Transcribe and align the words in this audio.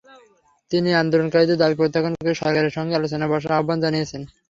তিনি 0.71 0.89
আন্দোলনকারীদের 1.01 1.59
দাবি 1.61 1.75
প্রত্যাখ্যান 1.79 2.13
করে 2.17 2.31
সরকারের 2.41 2.75
সঙ্গে 2.77 2.97
আলোচনায় 2.99 3.31
বসার 3.31 3.57
আহ্বান 3.57 3.77
জানিয়েছেন। 3.85 4.21